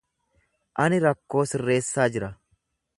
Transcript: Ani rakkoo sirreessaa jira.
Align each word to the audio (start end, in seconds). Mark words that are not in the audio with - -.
Ani 0.85 1.01
rakkoo 1.05 1.45
sirreessaa 1.53 2.11
jira. 2.17 2.35